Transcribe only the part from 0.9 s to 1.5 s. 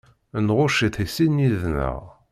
i sin